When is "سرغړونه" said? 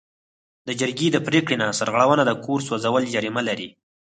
1.79-2.23